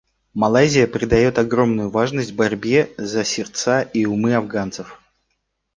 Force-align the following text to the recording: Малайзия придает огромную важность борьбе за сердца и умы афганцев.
Малайзия 0.33 0.87
придает 0.87 1.37
огромную 1.37 1.91
важность 1.91 2.33
борьбе 2.33 2.89
за 2.97 3.23
сердца 3.23 3.83
и 3.83 4.07
умы 4.07 4.33
афганцев. 4.33 4.99